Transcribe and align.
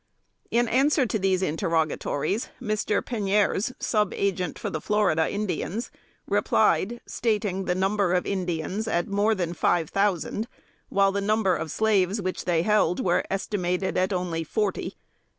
In 0.49 0.67
answer 0.67 1.05
to 1.05 1.19
these 1.19 1.43
interrogatories, 1.43 2.49
Mr. 2.59 3.03
Penieres, 3.05 3.71
Sub 3.79 4.11
Agent 4.15 4.57
for 4.57 4.71
the 4.71 4.81
Florida 4.81 5.29
Indians, 5.31 5.91
replied, 6.27 7.01
stating 7.05 7.65
the 7.65 7.75
number 7.75 8.13
of 8.13 8.25
Indians 8.25 8.87
at 8.87 9.07
more 9.07 9.35
than 9.35 9.53
five 9.53 9.91
thousand, 9.91 10.47
while 10.89 11.11
the 11.11 11.21
number 11.21 11.55
of 11.55 11.69
slaves 11.69 12.19
which 12.19 12.45
they 12.45 12.63
held 12.63 12.99
were 12.99 13.23
estimated 13.29 13.95
at 13.95 14.11
only 14.11 14.43
forty. 14.43 14.95